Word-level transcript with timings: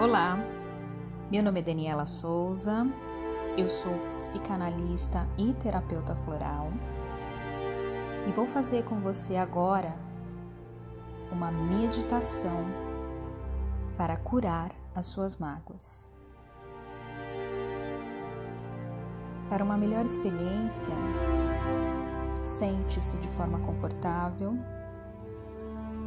Olá, 0.00 0.38
meu 1.28 1.42
nome 1.42 1.58
é 1.58 1.62
Daniela 1.64 2.06
Souza, 2.06 2.86
eu 3.56 3.68
sou 3.68 3.92
psicanalista 4.18 5.26
e 5.36 5.52
terapeuta 5.54 6.14
floral 6.14 6.70
e 8.28 8.30
vou 8.30 8.46
fazer 8.46 8.84
com 8.84 9.00
você 9.00 9.34
agora 9.34 9.92
uma 11.32 11.50
meditação 11.50 12.64
para 13.96 14.16
curar 14.16 14.70
as 14.94 15.06
suas 15.06 15.36
mágoas. 15.36 16.08
Para 19.50 19.64
uma 19.64 19.76
melhor 19.76 20.04
experiência, 20.04 20.94
sente-se 22.44 23.18
de 23.18 23.28
forma 23.30 23.58
confortável, 23.58 24.56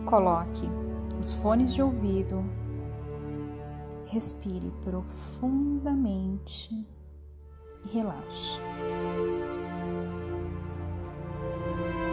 coloque 0.06 0.70
os 1.20 1.34
fones 1.34 1.74
de 1.74 1.82
ouvido 1.82 2.61
Respire 4.12 4.72
profundamente 4.82 6.86
e 7.86 7.88
relaxe. 7.94 8.60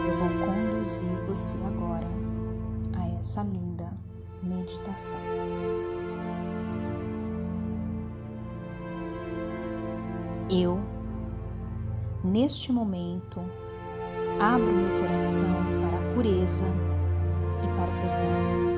Eu 0.07 0.15
vou 0.17 0.29
conduzir 0.29 1.11
você 1.27 1.57
agora 1.67 2.07
a 2.97 3.05
essa 3.19 3.43
linda 3.43 3.91
meditação. 4.41 5.19
Eu, 10.49 10.79
neste 12.23 12.71
momento, 12.71 13.41
abro 14.39 14.71
meu 14.71 15.01
coração 15.01 15.53
para 15.81 15.97
a 15.97 16.13
pureza 16.13 16.63
e 17.57 17.67
para 17.75 17.91
o 17.91 17.95
perdão. 18.01 18.68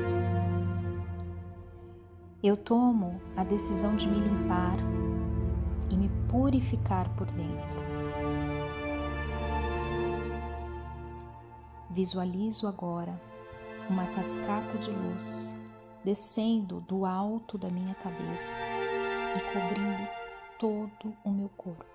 Eu 2.44 2.58
tomo 2.58 3.22
a 3.38 3.44
decisão 3.44 3.95
de 3.95 4.09
me 4.09 4.20
limpar 4.20 4.75
e 5.92 5.95
me 5.95 6.09
purificar 6.28 7.08
por 7.09 7.28
dentro. 7.28 7.81
Visualizo 11.92 12.67
agora 12.67 13.22
uma 13.88 14.08
cascata 14.08 14.75
de 14.80 14.89
luz 14.89 15.56
descendo 16.03 16.81
do 16.81 17.06
alto 17.06 17.59
da 17.59 17.69
minha 17.69 17.94
cabeça 17.94 18.59
e 19.38 19.53
cobrindo 19.53 20.09
todo 20.58 21.16
o 21.23 21.30
meu 21.30 21.50
corpo. 21.50 21.86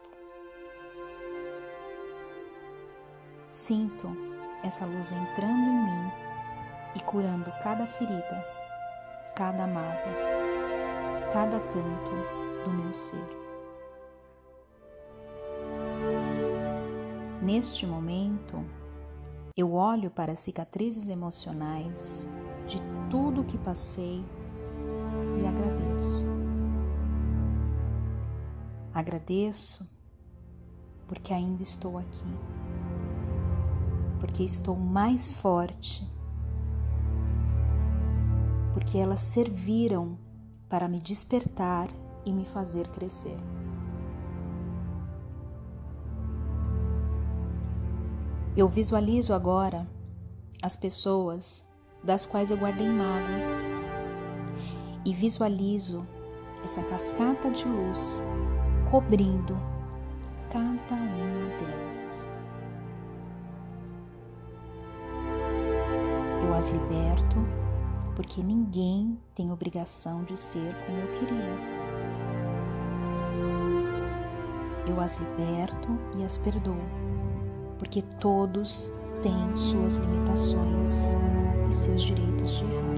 Sinto 3.49 4.17
essa 4.63 4.87
luz 4.87 5.11
entrando 5.11 5.71
em 5.71 5.85
mim 5.87 6.13
e 6.95 7.01
curando 7.01 7.51
cada 7.65 7.85
ferida 7.85 8.57
cada 9.37 9.67
mágoa, 9.67 10.36
cada 11.37 11.61
canto 11.61 12.13
do 12.65 12.73
meu 12.73 12.95
ser. 12.95 13.29
Neste 17.43 17.87
momento, 17.87 18.65
eu 19.55 19.75
olho 19.75 20.11
para 20.11 20.33
as 20.33 20.39
cicatrizes 20.39 21.11
emocionais 21.11 22.27
de 22.67 22.79
tudo 23.11 23.45
que 23.45 23.59
passei 23.59 24.25
e 25.39 25.47
agradeço. 25.47 26.25
Agradeço 28.95 29.87
porque 31.07 31.35
ainda 31.35 31.63
estou 31.63 31.99
aqui, 31.99 32.35
porque 34.19 34.43
estou 34.43 34.75
mais 34.75 35.35
forte 35.35 36.11
porque 38.73 38.99
elas 38.99 39.21
serviram 39.21 40.19
para 40.69 40.89
me 40.89 40.99
despertar 40.99 41.89
e 42.25 42.33
me 42.33 42.45
fazer 42.45 42.89
crescer. 42.89 43.37
Eu 48.57 48.69
visualizo 48.69 49.35
agora 49.35 49.87
as 50.63 50.77
pessoas 50.77 51.65
das 52.03 52.25
quais 52.25 52.51
eu 52.51 52.57
guardei 52.57 52.89
mágoas 52.89 53.63
e 55.05 55.13
visualizo 55.13 56.07
essa 56.65 56.83
cascata 56.83 57.51
de 57.51 57.65
luz 57.65 58.23
cobrindo 58.91 59.55
cada 60.51 60.95
uma 60.95 61.49
delas. 61.59 62.29
Eu 66.45 66.55
as 66.55 66.71
liberto 66.71 67.66
porque 68.17 68.43
ninguém 68.43 69.19
tem 69.35 69.53
obrigação 69.53 70.25
de 70.25 70.37
ser 70.39 70.75
como 70.87 70.99
eu 70.99 71.09
queria. 71.19 71.87
Eu 74.89 74.99
as 75.01 75.19
liberto 75.19 75.89
e 76.19 76.25
as 76.25 76.39
perdoo, 76.39 76.81
porque 77.79 78.01
todos 78.01 78.91
têm 79.23 79.55
suas 79.55 79.99
limitações 79.99 81.15
e 81.69 81.73
seus 81.73 82.03
direitos 82.03 82.53
de 82.57 82.65
errar. 82.65 82.97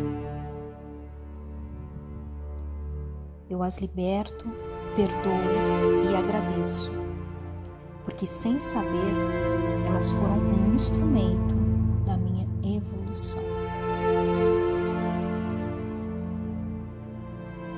Eu 3.50 3.62
as 3.62 3.78
liberto, 3.78 4.46
perdoo 4.94 6.04
e 6.08 6.14
agradeço, 6.14 6.92
porque 8.04 8.24
sem 8.24 8.60
saber, 8.60 9.14
elas 9.88 10.10
foram 10.10 10.38
um 10.38 10.74
instrumento 10.74 11.56
da 12.06 12.16
minha 12.16 12.46
evolução. 12.62 13.47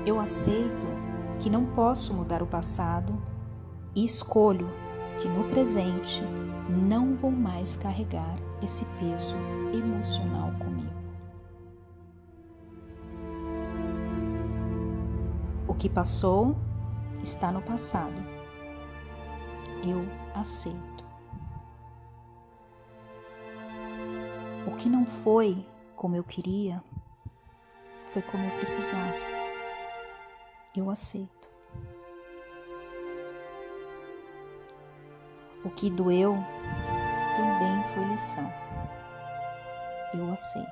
Eu 0.05 0.19
aceito 0.19 0.87
que 1.39 1.51
não 1.51 1.67
posso 1.67 2.15
mudar 2.15 2.43
o 2.43 2.47
passado 2.47 3.21
e 3.95 4.03
escolho 4.03 4.69
que 5.21 5.29
no 5.29 5.45
presente 5.45 6.23
não 6.69 7.15
vou 7.15 7.31
mais 7.31 7.77
carregar 7.77 8.35
esse 8.63 8.87
peso 8.99 9.37
emocional 9.75 10.53
comigo. 10.59 10.91
O 15.69 15.75
que 15.75 15.89
passou 15.89 16.57
está 17.23 17.53
no 17.53 17.61
passado. 17.61 18.23
Eu 19.85 20.03
aceito. 20.35 21.05
O 24.67 24.77
que 24.77 24.89
não 24.89 25.05
foi 25.05 25.67
como 25.95 26.17
eu 26.17 26.25
queria 26.25 26.83
foi 28.07 28.23
como 28.23 28.45
eu 28.45 28.51
precisava 28.53 29.30
eu 30.77 30.89
aceito. 30.89 31.51
O 35.65 35.71
que 35.71 35.91
doeu 35.91 36.37
também 37.35 37.85
foi 37.93 38.05
lição. 38.05 38.53
Eu 40.15 40.33
aceito. 40.33 40.71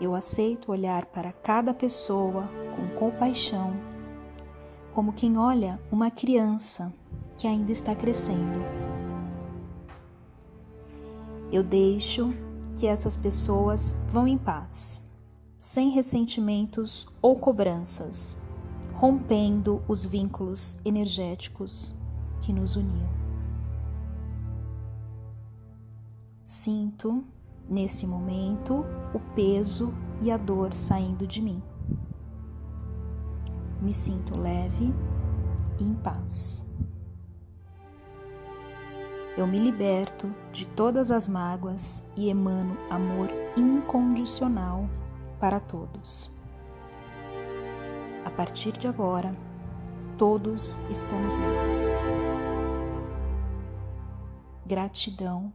Eu 0.00 0.14
aceito 0.14 0.72
olhar 0.72 1.04
para 1.06 1.32
cada 1.32 1.74
pessoa 1.74 2.48
com 2.74 2.88
compaixão, 2.96 3.74
como 4.94 5.12
quem 5.12 5.36
olha 5.36 5.78
uma 5.92 6.10
criança 6.10 6.92
que 7.36 7.46
ainda 7.46 7.70
está 7.70 7.94
crescendo. 7.94 8.60
Eu 11.52 11.62
deixo 11.62 12.32
que 12.76 12.86
essas 12.86 13.16
pessoas 13.16 13.94
vão 14.08 14.26
em 14.26 14.38
paz 14.38 15.09
sem 15.60 15.90
ressentimentos 15.90 17.06
ou 17.20 17.36
cobranças, 17.36 18.34
rompendo 18.94 19.82
os 19.86 20.06
vínculos 20.06 20.78
energéticos 20.86 21.94
que 22.40 22.50
nos 22.50 22.76
uniam. 22.76 23.10
Sinto, 26.42 27.22
nesse 27.68 28.06
momento, 28.06 28.86
o 29.12 29.20
peso 29.34 29.92
e 30.22 30.30
a 30.30 30.38
dor 30.38 30.72
saindo 30.72 31.26
de 31.26 31.42
mim. 31.42 31.62
Me 33.82 33.92
sinto 33.92 34.40
leve 34.40 34.94
e 35.78 35.84
em 35.84 35.92
paz. 35.92 36.64
Eu 39.36 39.46
me 39.46 39.58
liberto 39.58 40.34
de 40.50 40.66
todas 40.68 41.10
as 41.10 41.28
mágoas 41.28 42.02
e 42.16 42.30
emano 42.30 42.78
amor 42.88 43.28
incondicional 43.58 44.88
para 45.40 45.58
todos. 45.58 46.30
A 48.24 48.30
partir 48.30 48.72
de 48.72 48.86
agora, 48.86 49.34
todos 50.18 50.76
estamos 50.90 51.36
livres. 51.36 52.02
Gratidão 54.66 55.52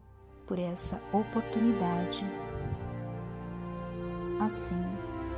por 0.47 0.57
essa 0.57 0.99
oportunidade. 1.13 2.25
Assim 4.41 4.83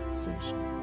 seja. 0.07 0.76